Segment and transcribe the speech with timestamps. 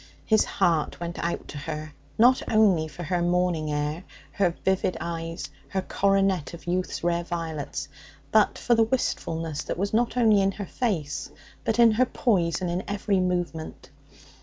[0.25, 5.47] His heart went out to her, not only for her morning air, her vivid eyes,
[5.67, 7.87] her coronet of youth's rare violets,
[8.31, 11.29] but for the wistfulness that was not only in her face,
[11.63, 13.91] but in her poise and in every movement.